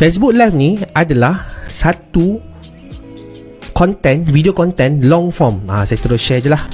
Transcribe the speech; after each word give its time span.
Facebook 0.00 0.32
Live 0.32 0.56
ni 0.56 0.80
adalah 0.96 1.44
satu 1.68 2.40
content, 3.76 4.24
video 4.24 4.56
content 4.56 5.04
long 5.04 5.28
form. 5.28 5.60
Ah, 5.68 5.84
saya 5.84 6.00
terus 6.00 6.24
share 6.24 6.40
je 6.40 6.48
lah. 6.48 6.64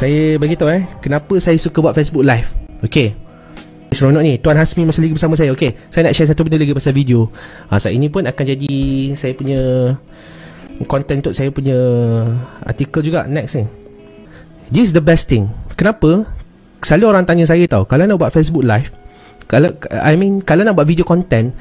Saya 0.00 0.40
bagi 0.40 0.56
tahu 0.56 0.72
eh, 0.72 0.88
kenapa 1.04 1.36
saya 1.44 1.60
suka 1.60 1.84
buat 1.84 1.92
Facebook 1.92 2.24
Live. 2.24 2.48
Okay. 2.80 3.12
Seronok 3.92 4.24
ni 4.24 4.40
Tuan 4.40 4.56
Hasmi 4.56 4.86
masih 4.86 5.02
lagi 5.02 5.18
bersama 5.18 5.34
saya 5.34 5.50
Okay 5.50 5.74
Saya 5.90 6.06
nak 6.06 6.14
share 6.14 6.30
satu 6.30 6.46
benda 6.46 6.62
lagi 6.62 6.70
pasal 6.70 6.94
video 6.94 7.26
ha, 7.66 7.74
Saat 7.74 7.98
ini 7.98 8.06
pun 8.06 8.22
akan 8.22 8.44
jadi 8.54 8.70
Saya 9.18 9.34
punya 9.34 9.58
Content 10.86 11.26
untuk 11.26 11.34
saya 11.34 11.50
punya 11.50 11.74
Artikel 12.62 13.02
juga 13.02 13.26
Next 13.26 13.58
ni 13.58 13.66
This 14.70 14.88
is 14.88 14.92
the 14.94 15.02
best 15.02 15.26
thing 15.26 15.50
Kenapa 15.74 16.22
Selalu 16.80 17.04
orang 17.12 17.24
tanya 17.28 17.44
saya 17.44 17.64
tau 17.68 17.84
Kalau 17.84 18.08
nak 18.08 18.16
buat 18.16 18.32
Facebook 18.32 18.64
live 18.64 18.88
Kalau 19.46 19.72
I 19.92 20.16
mean 20.16 20.40
Kalau 20.40 20.64
nak 20.64 20.76
buat 20.76 20.88
video 20.88 21.04
content 21.04 21.52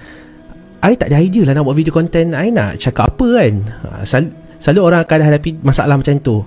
I 0.79 0.95
tak 0.95 1.11
ada 1.11 1.19
idea 1.19 1.43
lah 1.43 1.59
nak 1.59 1.67
buat 1.67 1.75
video 1.75 1.91
content. 1.91 2.31
I 2.31 2.55
nak 2.55 2.79
cakap 2.79 3.11
apa 3.11 3.27
kan? 3.35 3.53
Ha, 3.83 3.87
sel- 4.07 4.31
Selalu 4.63 4.81
orang 4.91 4.99
akan 5.03 5.19
hadapi 5.27 5.59
masalah 5.59 5.95
macam 5.99 6.15
tu. 6.23 6.43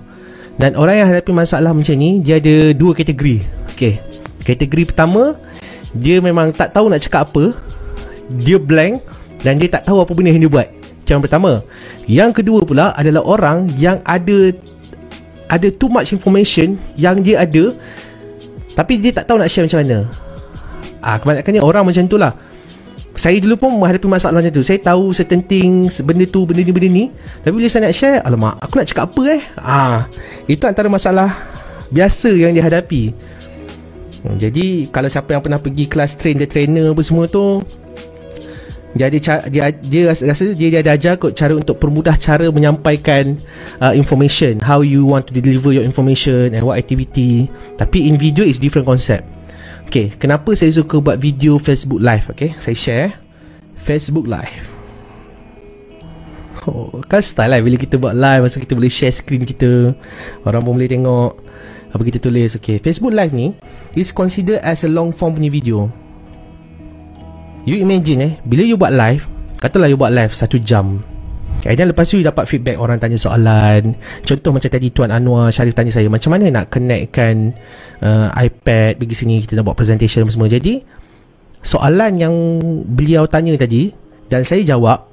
Dan 0.57 0.77
orang 0.77 1.01
yang 1.01 1.07
hadapi 1.09 1.33
masalah 1.33 1.73
macam 1.73 1.95
ni 1.97 2.21
Dia 2.21 2.37
ada 2.41 2.73
dua 2.73 2.97
kategori. 2.97 3.41
Okay 3.73 4.01
Kategori 4.41 4.89
pertama 4.89 5.37
dia 5.93 6.17
memang 6.17 6.49
tak 6.49 6.73
tahu 6.73 6.89
nak 6.89 7.05
cakap 7.05 7.29
apa 7.29 7.53
Dia 8.41 8.57
blank 8.57 8.97
Dan 9.45 9.61
dia 9.61 9.69
tak 9.69 9.85
tahu 9.85 10.01
apa 10.01 10.09
benda 10.17 10.33
yang 10.33 10.41
dia 10.41 10.49
buat. 10.49 10.69
Yang 11.05 11.21
pertama. 11.29 11.61
Yang 12.09 12.41
kedua 12.41 12.65
pula 12.65 12.85
adalah 12.97 13.21
orang 13.21 13.69
yang 13.77 14.01
ada 14.01 14.49
Ada 15.53 15.69
too 15.69 15.93
much 15.93 16.09
information 16.09 16.81
Yang 16.97 17.15
dia 17.21 17.35
ada 17.45 17.77
Tapi 18.73 18.99
dia 18.99 19.11
tak 19.13 19.29
tahu 19.29 19.37
nak 19.41 19.49
share 19.49 19.65
macam 19.65 19.79
mana. 19.85 19.97
Ah, 21.03 21.17
Kebanyakannya 21.21 21.61
orang 21.61 21.83
macam 21.85 22.03
tu 22.09 22.17
lah. 22.17 22.33
Saya 23.13 23.37
dulu 23.37 23.61
pun 23.61 23.69
menghadapi 23.77 24.09
masalah 24.09 24.41
macam 24.41 24.49
tu. 24.49 24.65
Saya 24.65 24.81
tahu 24.81 25.13
certain 25.13 25.45
things 25.45 26.01
Benda 26.01 26.25
tu, 26.25 26.49
benda 26.49 26.65
ni, 26.65 26.73
benda 26.73 26.89
ni. 26.89 27.05
Tapi 27.45 27.53
bila 27.53 27.69
saya 27.69 27.85
nak 27.85 27.93
share 27.93 28.17
Alamak, 28.25 28.57
aku 28.57 28.73
nak 28.81 28.87
cakap 28.89 29.05
apa 29.13 29.21
eh? 29.37 29.41
Ah, 29.61 29.97
Itu 30.49 30.65
antara 30.65 30.89
masalah 30.89 31.29
Biasa 31.93 32.33
yang 32.33 32.57
dia 32.57 32.65
hadapi 32.65 33.13
Hmm, 34.23 34.39
jadi 34.39 34.87
kalau 34.87 35.11
siapa 35.11 35.35
yang 35.35 35.43
pernah 35.43 35.59
pergi 35.59 35.83
kelas 35.83 36.15
train 36.15 36.39
the 36.39 36.47
trainer 36.47 36.95
apa 36.95 37.03
semua 37.03 37.27
tu 37.27 37.59
dia 38.93 39.09
ada 39.09 39.17
dia 39.49 39.73
dia 39.73 40.01
rasa, 40.05 40.29
rasa 40.29 40.53
dia, 40.53 40.69
dia 40.69 40.85
ada 40.85 40.93
ajar 40.93 41.17
kot 41.17 41.33
cara 41.33 41.57
untuk 41.57 41.81
permudah 41.81 42.13
cara 42.13 42.45
menyampaikan 42.53 43.33
uh, 43.81 43.93
information. 43.97 44.61
How 44.61 44.85
you 44.85 45.01
want 45.01 45.25
to 45.29 45.33
deliver 45.33 45.73
your 45.73 45.81
information 45.81 46.53
and 46.53 46.61
what 46.61 46.77
activity. 46.77 47.49
Tapi 47.81 48.05
in 48.05 48.21
video 48.21 48.45
is 48.45 48.61
different 48.61 48.85
concept. 48.85 49.25
Okay 49.89 50.13
kenapa 50.13 50.53
saya 50.53 50.69
suka 50.69 51.01
buat 51.01 51.17
video 51.17 51.57
Facebook 51.57 52.01
live? 52.01 52.29
Okay 52.37 52.53
saya 52.61 52.77
share. 52.77 53.09
Facebook 53.83 54.29
live. 54.29 54.71
Oh, 56.63 57.03
kan 57.11 57.19
style 57.19 57.51
lah. 57.51 57.59
Bila 57.59 57.75
kita 57.75 57.99
buat 57.99 58.15
live 58.15 58.47
Masa 58.47 58.63
kita 58.63 58.71
boleh 58.71 58.87
share 58.87 59.11
screen 59.11 59.43
kita. 59.43 59.91
Orang 60.47 60.63
pun 60.63 60.79
boleh 60.79 60.87
tengok 60.87 61.35
apa 61.89 62.01
kita 62.05 62.21
tulis. 62.21 62.53
Okay 62.61 62.77
Facebook 62.77 63.11
live 63.11 63.33
ni 63.33 63.57
is 63.97 64.13
considered 64.13 64.61
as 64.61 64.85
a 64.85 64.89
long 64.89 65.09
form 65.09 65.33
punya 65.33 65.49
video 65.49 65.89
you 67.63 67.79
imagine 67.79 68.19
eh 68.23 68.33
bila 68.43 68.63
you 68.63 68.75
buat 68.75 68.91
live 68.91 69.27
katalah 69.59 69.87
you 69.87 69.95
buat 69.95 70.11
live 70.11 70.35
satu 70.35 70.59
jam 70.59 70.99
okay, 71.63 71.79
dan 71.79 71.95
lepas 71.95 72.03
tu 72.03 72.19
you 72.19 72.27
dapat 72.27 72.43
feedback 72.43 72.75
orang 72.75 72.99
tanya 72.99 73.15
soalan. 73.15 73.95
Contoh 74.27 74.51
macam 74.51 74.67
tadi 74.67 74.91
Tuan 74.91 75.09
Anwar 75.15 75.47
Syarif 75.47 75.71
tanya 75.71 75.95
saya 75.95 76.11
macam 76.11 76.35
mana 76.35 76.51
nak 76.51 76.67
connectkan 76.67 77.55
uh, 78.03 78.27
iPad 78.35 78.99
pergi 78.99 79.15
sini 79.15 79.39
kita 79.39 79.55
nak 79.55 79.71
buat 79.71 79.79
presentation 79.79 80.27
semua. 80.27 80.51
Jadi 80.51 80.83
soalan 81.63 82.19
yang 82.19 82.35
beliau 82.83 83.23
tanya 83.31 83.55
tadi 83.55 83.95
dan 84.27 84.43
saya 84.43 84.67
jawab 84.67 85.07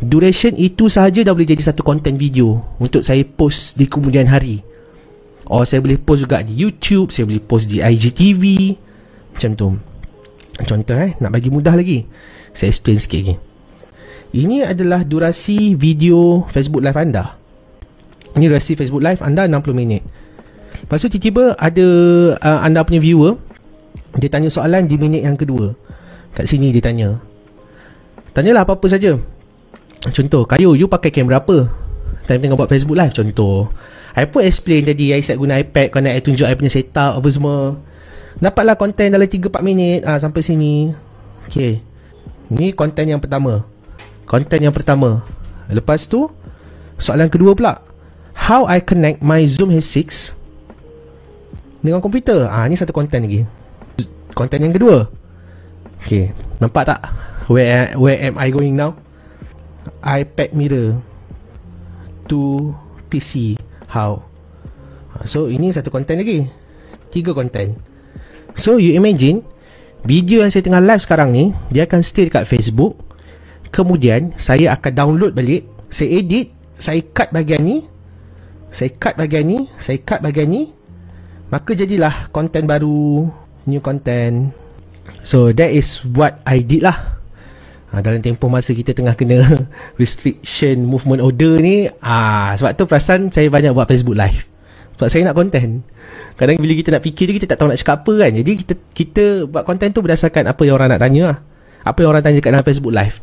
duration 0.00 0.56
itu 0.56 0.88
sahaja 0.88 1.20
dah 1.20 1.36
boleh 1.36 1.44
jadi 1.44 1.60
satu 1.60 1.84
content 1.84 2.16
video 2.16 2.56
untuk 2.80 3.04
saya 3.04 3.20
post 3.20 3.76
di 3.76 3.84
kemudian 3.84 4.24
hari. 4.24 4.64
Or 5.50 5.68
saya 5.68 5.82
boleh 5.82 5.98
post 5.98 6.22
juga 6.22 6.46
di 6.46 6.54
YouTube 6.54 7.10
Saya 7.10 7.26
boleh 7.26 7.42
post 7.42 7.66
di 7.66 7.82
IGTV 7.82 8.70
Macam 9.34 9.50
tu 9.58 9.89
Contoh 10.64 10.96
eh 10.96 11.16
Nak 11.20 11.30
bagi 11.32 11.48
mudah 11.48 11.74
lagi. 11.76 12.04
Saya 12.52 12.72
explain 12.72 12.98
sikit 12.98 13.18
lagi. 13.22 13.36
Ini 14.30 14.62
adalah 14.62 15.02
durasi 15.02 15.74
video 15.74 16.46
Facebook 16.46 16.86
live 16.86 16.98
anda. 16.98 17.34
Ini 18.38 18.46
durasi 18.46 18.78
Facebook 18.78 19.02
live 19.02 19.18
anda 19.26 19.50
60 19.50 19.74
minit. 19.74 20.02
Lepas 20.86 21.02
tu 21.02 21.10
tiba-tiba 21.10 21.58
ada 21.58 21.86
uh, 22.38 22.60
anda 22.62 22.86
punya 22.86 23.02
viewer 23.02 23.36
Dia 24.16 24.30
tanya 24.30 24.46
soalan 24.46 24.86
di 24.86 24.94
minit 24.94 25.26
yang 25.26 25.34
kedua. 25.34 25.74
Kat 26.30 26.46
sini 26.46 26.70
dia 26.70 26.82
tanya. 26.82 27.18
Tanyalah 28.30 28.62
apa-apa 28.62 28.86
saja. 28.86 29.18
Contoh 30.00 30.46
Kayu 30.46 30.78
you 30.78 30.86
pakai 30.86 31.10
kamera 31.10 31.42
apa? 31.42 31.66
Time 32.30 32.40
tengah 32.40 32.56
buat 32.56 32.70
Facebook 32.70 32.96
live 32.96 33.12
Contoh. 33.12 33.74
I 34.14 34.26
pun 34.30 34.46
explain 34.46 34.86
tadi 34.86 35.10
I 35.14 35.22
set 35.22 35.38
guna 35.38 35.58
iPad 35.58 35.94
Kau 35.94 36.02
nak 36.02 36.14
I 36.14 36.22
tunjuk 36.22 36.46
I 36.46 36.58
punya 36.58 36.72
setup 36.72 37.22
Apa 37.22 37.28
semua 37.30 37.78
Dapatlah 38.40 38.72
konten 38.80 39.12
dalam 39.12 39.28
3-4 39.28 39.60
minit. 39.60 40.00
Ah, 40.08 40.16
Sampai 40.16 40.40
sini. 40.40 40.96
Okay 41.44 41.84
Ni 42.48 42.72
konten 42.72 43.04
yang 43.04 43.20
pertama. 43.20 43.68
Konten 44.24 44.64
yang 44.64 44.72
pertama. 44.72 45.20
Lepas 45.68 46.08
tu 46.08 46.32
Soalan 46.96 47.28
kedua 47.28 47.52
pula. 47.52 47.84
How 48.32 48.64
I 48.64 48.80
connect 48.80 49.20
my 49.20 49.44
Zoom 49.44 49.76
H6 49.76 50.32
Dengan 51.84 52.00
komputer? 52.00 52.48
Ah, 52.48 52.64
Ni 52.64 52.80
satu 52.80 52.96
konten 52.96 53.28
lagi. 53.28 53.44
Konten 54.32 54.64
yang 54.64 54.72
kedua. 54.72 55.04
Okay 56.00 56.32
Nampak 56.64 56.96
tak? 56.96 57.00
Where, 57.52 57.92
where 58.00 58.18
am 58.24 58.40
I 58.40 58.48
going 58.48 58.72
now? 58.72 58.96
iPad 60.00 60.56
mirror 60.56 60.96
To 62.32 62.72
PC 63.12 63.60
how? 63.90 64.22
Ha, 65.12 65.26
so 65.26 65.50
ini 65.50 65.74
satu 65.74 65.90
konten 65.90 66.22
lagi. 66.22 66.46
Tiga 67.10 67.34
konten 67.34 67.89
so 68.56 68.80
you 68.80 68.94
imagine 68.96 69.44
video 70.06 70.40
yang 70.40 70.50
saya 70.52 70.64
tengah 70.64 70.82
live 70.82 71.02
sekarang 71.02 71.30
ni 71.30 71.44
dia 71.68 71.84
akan 71.84 72.00
stay 72.00 72.26
dekat 72.26 72.48
Facebook. 72.48 72.96
Kemudian 73.70 74.34
saya 74.34 74.74
akan 74.74 74.92
download 74.92 75.32
balik. 75.36 75.66
Saya 75.90 76.22
edit 76.22 76.50
saya 76.80 77.02
cut 77.12 77.30
bahagian 77.30 77.62
ni. 77.62 77.76
Saya 78.70 78.90
cut 78.94 79.14
bahagian 79.18 79.44
ni 79.46 79.58
saya 79.78 79.98
cut 80.02 80.22
bahagian 80.22 80.48
ni. 80.50 80.62
Maka 81.50 81.74
jadilah 81.74 82.30
konten 82.30 82.66
baru 82.66 83.26
new 83.66 83.82
content. 83.82 84.54
So 85.26 85.50
that 85.52 85.74
is 85.74 86.00
what 86.06 86.38
I 86.46 86.62
did 86.62 86.86
lah. 86.86 87.20
Ha, 87.90 87.98
dalam 87.98 88.22
tempoh 88.22 88.46
masa 88.46 88.70
kita 88.70 88.94
tengah 88.94 89.18
kena 89.18 89.42
restriction 90.00 90.86
movement 90.86 91.18
order 91.18 91.58
ni 91.58 91.90
ah 91.98 92.54
sebab 92.54 92.78
tu 92.78 92.86
perasan 92.86 93.34
saya 93.34 93.50
banyak 93.50 93.74
buat 93.74 93.90
Facebook 93.90 94.14
live 94.14 94.46
sebab 95.00 95.08
saya 95.08 95.32
nak 95.32 95.36
konten 95.40 95.80
kadang 96.36 96.60
bila 96.60 96.72
kita 96.76 96.92
nak 96.92 97.00
fikir 97.04 97.32
kita 97.32 97.48
tak 97.48 97.56
tahu 97.60 97.72
nak 97.72 97.80
cakap 97.80 98.04
apa 98.04 98.12
kan. 98.16 98.32
Jadi 98.36 98.52
kita 98.60 98.74
kita 98.92 99.24
buat 99.48 99.64
konten 99.64 99.92
tu 99.96 100.04
berdasarkan 100.04 100.48
apa 100.48 100.60
yang 100.64 100.76
orang 100.76 100.92
nak 100.92 101.00
tanya 101.00 101.22
lah. 101.32 101.38
apa 101.80 101.98
yang 102.04 102.12
orang 102.12 102.24
tanya 102.24 102.38
kat 102.44 102.52
dalam 102.52 102.64
Facebook 102.64 102.92
live. 102.92 103.16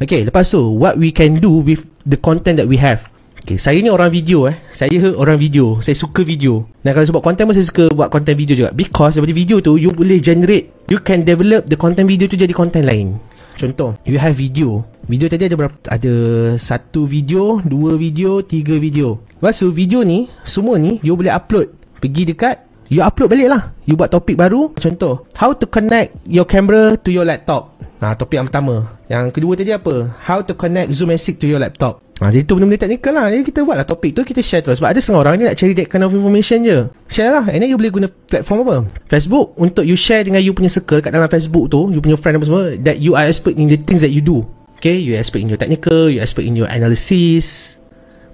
Okay, 0.00 0.24
lepas 0.24 0.44
tu 0.48 0.60
what 0.76 1.00
we 1.00 1.08
can 1.08 1.40
do 1.40 1.64
with 1.64 1.88
the 2.04 2.20
content 2.20 2.60
that 2.60 2.68
we 2.68 2.76
have. 2.76 3.08
Okay, 3.42 3.58
saya 3.58 3.82
ni 3.82 3.90
orang 3.90 4.12
video 4.12 4.46
eh. 4.46 4.54
Saya 4.70 4.92
orang 5.18 5.34
video. 5.34 5.82
Saya 5.82 5.98
suka 5.98 6.22
video. 6.22 6.68
Dan 6.86 6.94
kalau 6.94 7.06
sebab 7.10 7.22
konten 7.26 7.42
pun 7.48 7.54
saya 7.56 7.66
suka 7.66 7.90
buat 7.90 8.06
konten 8.06 8.38
video 8.38 8.54
juga. 8.54 8.70
Because 8.70 9.18
daripada 9.18 9.34
video 9.34 9.58
tu 9.58 9.74
You 9.74 9.90
boleh 9.90 10.22
generate 10.22 10.70
You 10.86 11.02
can 11.02 11.26
develop 11.26 11.66
the 11.66 11.74
content 11.74 12.06
video 12.06 12.30
tu 12.30 12.38
jadi 12.38 12.54
konten 12.54 12.86
lain. 12.86 13.18
Contoh 13.58 13.98
You 14.06 14.22
have 14.22 14.38
video 14.38 14.86
Video 15.10 15.26
tadi 15.26 15.50
ada 15.50 15.56
berapa 15.58 15.76
Ada 15.90 16.14
Satu 16.62 17.02
video 17.02 17.58
Dua 17.66 17.98
video 17.98 18.38
Tiga 18.38 18.78
video. 18.78 19.18
Lepas 19.42 19.58
tu 19.58 19.74
video 19.74 20.06
ni 20.06 20.30
Semua 20.46 20.78
ni 20.78 21.02
You 21.02 21.18
boleh 21.18 21.34
upload. 21.34 21.74
Pergi 21.98 22.22
dekat 22.30 22.62
You 22.86 23.02
upload 23.02 23.34
balik 23.34 23.48
lah 23.50 23.62
You 23.82 23.98
buat 23.98 24.14
topik 24.14 24.38
baru 24.38 24.70
Contoh 24.78 25.26
How 25.34 25.58
to 25.58 25.66
connect 25.66 26.14
your 26.22 26.46
camera 26.46 26.94
to 27.02 27.10
your 27.10 27.26
laptop. 27.26 27.74
Nah, 28.02 28.18
topik 28.18 28.34
yang 28.34 28.50
pertama. 28.50 28.98
Yang 29.06 29.38
kedua 29.38 29.54
tadi 29.54 29.70
apa? 29.70 30.10
How 30.26 30.42
to 30.42 30.58
connect 30.58 30.90
Zoom 30.90 31.14
S6 31.14 31.38
to 31.38 31.46
your 31.46 31.62
laptop. 31.62 32.02
Ha, 32.18 32.34
jadi 32.34 32.42
tu 32.42 32.58
benda-benda 32.58 32.82
teknikal 32.82 33.14
lah. 33.14 33.30
Jadi 33.30 33.46
kita 33.46 33.62
buat 33.62 33.78
lah 33.78 33.86
topik 33.86 34.10
tu 34.10 34.26
Kita 34.26 34.42
share 34.42 34.58
terus. 34.58 34.82
Sebab 34.82 34.90
ada 34.90 34.98
setengah 34.98 35.22
orang 35.22 35.34
ni 35.38 35.46
nak 35.46 35.54
cari 35.54 35.70
that 35.78 35.86
kind 35.86 36.02
of 36.02 36.10
information 36.10 36.66
je. 36.66 36.90
Share 37.06 37.30
lah. 37.30 37.46
And 37.46 37.62
then 37.62 37.70
you 37.70 37.78
boleh 37.78 37.94
guna 37.94 38.10
platform 38.10 38.66
apa? 38.66 38.76
Facebook 39.06 39.54
Untuk 39.54 39.86
you 39.86 39.94
share 39.94 40.26
dengan 40.26 40.42
you 40.42 40.50
punya 40.50 40.66
circle 40.66 40.98
Kat 40.98 41.14
dalam 41.14 41.30
Facebook 41.30 41.70
tu 41.70 41.94
You 41.94 42.02
punya 42.02 42.18
friend 42.18 42.42
apa 42.42 42.46
semua 42.46 42.74
That 42.82 42.98
you 42.98 43.14
are 43.14 43.22
expert 43.22 43.54
in 43.54 43.70
the 43.70 43.78
things 43.78 44.02
that 44.02 44.10
you 44.10 44.18
do 44.18 44.42
Okay 44.82 44.98
You 44.98 45.14
expert 45.14 45.38
in 45.38 45.46
your 45.46 45.62
technical 45.62 46.10
You 46.10 46.18
expert 46.18 46.42
in 46.42 46.58
your 46.58 46.66
analysis. 46.66 47.78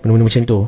Benda-benda 0.00 0.24
macam 0.24 0.42
tu. 0.48 0.60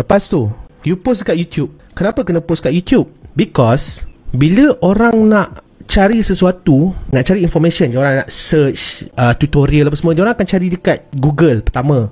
Lepas 0.00 0.32
tu 0.32 0.48
You 0.80 0.96
post 0.96 1.28
kat 1.28 1.36
YouTube. 1.36 1.76
Kenapa 1.92 2.24
kena 2.24 2.40
post 2.40 2.64
kat 2.64 2.72
YouTube? 2.72 3.12
Because 3.36 4.08
Bila 4.32 4.72
orang 4.80 5.28
nak 5.28 5.60
cari 5.84 6.24
sesuatu 6.24 6.96
nak 7.12 7.22
cari 7.28 7.44
information 7.44 7.92
dia 7.92 8.00
orang 8.00 8.24
nak 8.24 8.32
search 8.32 9.04
uh, 9.20 9.36
tutorial 9.36 9.92
apa 9.92 10.00
semua 10.00 10.16
dia 10.16 10.24
orang 10.24 10.32
akan 10.32 10.48
cari 10.48 10.66
dekat 10.72 10.98
Google 11.12 11.60
pertama. 11.60 12.08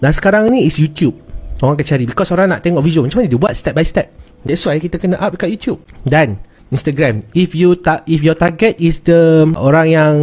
Dan 0.00 0.10
sekarang 0.16 0.48
ni 0.48 0.64
is 0.64 0.80
YouTube. 0.80 1.14
Orang 1.60 1.76
akan 1.76 1.86
cari. 1.86 2.08
Because 2.08 2.32
orang 2.32 2.56
nak 2.56 2.64
tengok 2.64 2.80
video 2.80 3.04
macam 3.04 3.20
mana 3.20 3.28
dia 3.28 3.36
buat 3.36 3.52
step 3.52 3.76
by 3.76 3.84
step. 3.84 4.08
That's 4.48 4.64
why 4.64 4.80
kita 4.80 4.96
kena 4.96 5.20
up 5.20 5.36
dekat 5.36 5.52
YouTube. 5.60 5.84
Dan 6.08 6.40
Instagram. 6.72 7.22
If 7.36 7.52
you 7.52 7.76
ta- 7.76 8.00
if 8.08 8.24
your 8.24 8.34
target 8.34 8.80
is 8.80 9.04
the 9.04 9.44
orang 9.60 9.92
yang 9.92 10.14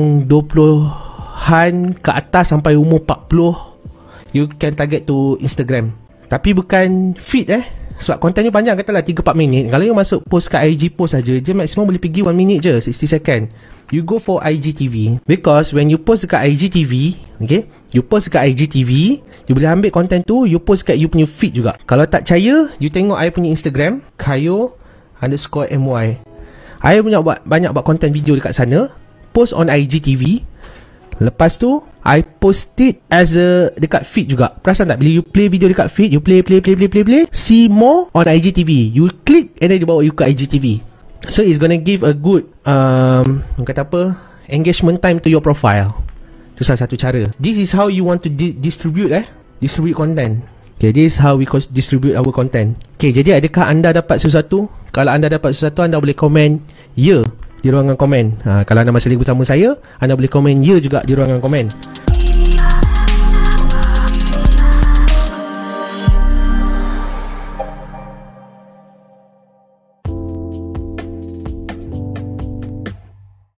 20-an 1.37 1.93
ke 2.01 2.09
atas 2.09 2.49
sampai 2.49 2.73
umur 2.73 3.05
40, 3.05 4.33
you 4.33 4.49
can 4.57 4.73
target 4.73 5.05
to 5.05 5.37
Instagram. 5.39 5.93
Tapi 6.27 6.51
bukan 6.57 7.13
feed 7.15 7.53
eh. 7.53 7.63
Sebab 7.97 8.21
kontennya 8.21 8.53
panjang 8.53 8.77
katalah 8.77 9.01
3-4 9.01 9.33
minit. 9.33 9.63
Kalau 9.73 9.81
you 9.81 9.95
masuk 9.95 10.21
post 10.29 10.53
kat 10.53 10.69
IG 10.69 10.93
post 10.93 11.17
saja, 11.17 11.33
Dia 11.41 11.57
maksimum 11.57 11.89
boleh 11.89 11.97
pergi 11.97 12.21
1 12.21 12.29
minit 12.37 12.61
je 12.61 12.77
60 12.77 12.93
second. 13.09 13.49
You 13.89 14.05
go 14.05 14.21
for 14.21 14.37
IGTV 14.43 15.25
Because 15.25 15.73
when 15.73 15.89
you 15.89 15.97
post 15.97 16.29
kat 16.29 16.45
IGTV 16.45 17.17
Okay 17.41 17.65
You 17.95 18.03
post 18.03 18.29
kat 18.29 18.45
IGTV 18.51 19.23
You 19.47 19.55
boleh 19.55 19.71
ambil 19.71 19.89
konten 19.95 20.21
tu 20.27 20.43
You 20.43 20.59
post 20.59 20.83
kat 20.83 20.99
you 20.99 21.07
punya 21.07 21.23
feed 21.23 21.57
juga. 21.57 21.79
Kalau 21.87 22.03
tak 22.03 22.27
percaya 22.27 22.67
You 22.77 22.89
tengok 22.91 23.15
I 23.15 23.31
punya 23.31 23.49
Instagram 23.49 24.03
Kayo 24.19 24.75
Underscore 25.23 25.71
MY 25.71 26.19
I 26.83 26.99
punya 27.01 27.23
buat, 27.23 27.41
banyak 27.47 27.71
buat 27.71 27.85
konten 27.87 28.11
video 28.11 28.35
dekat 28.35 28.53
sana 28.53 28.91
Post 29.31 29.55
on 29.55 29.71
IGTV 29.71 30.43
Lepas 31.17 31.57
tu 31.57 31.81
I 32.07 32.23
post 32.23 32.77
it 32.79 33.03
as 33.11 33.35
a 33.35 33.73
dekat 33.75 34.07
feed 34.07 34.31
juga. 34.31 34.55
Perasan 34.63 34.87
tak 34.87 35.03
bila 35.03 35.19
you 35.19 35.23
play 35.25 35.51
video 35.51 35.67
dekat 35.67 35.91
feed, 35.91 36.15
you 36.15 36.21
play 36.23 36.39
play 36.39 36.63
play 36.63 36.77
play 36.77 36.87
play 36.87 37.03
play, 37.03 37.23
see 37.33 37.67
more 37.67 38.07
on 38.15 38.23
IGTV. 38.29 38.95
You 38.95 39.11
click 39.27 39.57
and 39.59 39.73
then 39.73 39.83
dia 39.83 39.87
bawa 39.89 40.05
you 40.05 40.15
ke 40.15 40.23
IGTV. 40.23 40.79
So 41.27 41.43
it's 41.43 41.59
gonna 41.59 41.81
give 41.81 42.07
a 42.07 42.15
good 42.15 42.47
um 42.63 43.43
kata 43.65 43.83
apa? 43.83 44.27
engagement 44.47 45.03
time 45.03 45.19
to 45.19 45.27
your 45.27 45.43
profile. 45.43 45.91
Itu 46.55 46.63
salah 46.63 46.87
satu 46.87 46.95
cara. 46.95 47.27
This 47.37 47.59
is 47.59 47.75
how 47.75 47.91
you 47.91 48.07
want 48.07 48.23
to 48.25 48.31
di- 48.31 48.55
distribute 48.55 49.11
eh. 49.13 49.25
Distribute 49.59 49.99
content. 49.99 50.41
Okay, 50.77 50.93
this 50.93 51.13
is 51.13 51.15
how 51.17 51.33
we 51.33 51.49
distribute 51.73 52.13
our 52.13 52.29
content. 52.29 52.77
Okay, 52.97 53.09
jadi 53.09 53.41
adakah 53.41 53.65
anda 53.65 53.89
dapat 53.93 54.21
sesuatu? 54.21 54.69
Kalau 54.93 55.09
anda 55.09 55.29
dapat 55.29 55.53
sesuatu, 55.53 55.81
anda 55.81 55.97
boleh 55.97 56.13
komen 56.13 56.61
ya 56.93 57.25
di 57.61 57.67
ruangan 57.73 57.97
komen. 57.97 58.25
Ha, 58.45 58.51
kalau 58.63 58.85
anda 58.85 58.93
masih 58.93 59.13
lagi 59.13 59.21
bersama 59.21 59.41
saya, 59.43 59.77
anda 59.97 60.13
boleh 60.13 60.29
komen 60.29 60.61
ya 60.61 60.77
juga 60.77 61.01
di 61.03 61.13
ruangan 61.17 61.41
komen. 61.41 61.65